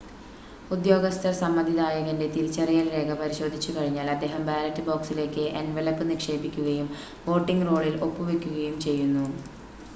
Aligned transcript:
ഉദ്യോഗസ്ഥർ 0.71 1.33
സമ്മതിദായകൻ്റെ 1.39 2.27
തിരിച്ചറിയൽ 2.31 2.87
രേഖ 2.93 3.17
പരിശോധിച്ചു 3.19 3.71
കഴിഞ്ഞാൽ 3.75 4.07
അദ്ദേഹം 4.11 4.41
ബാലറ്റ് 4.47 4.85
ബോക്സിലേക്ക് 4.87 5.43
എൻവലപ് 5.59 6.03
നിക്ഷേപിക്കുകയും 6.11 6.87
വോട്ടിംങ് 7.27 7.67
റോളിൽ 7.69 7.97
ഒപ്പ് 8.07 8.23
വയ്ക്കുകയും 8.29 8.77
ചെയ്യുന്നു 8.81 9.25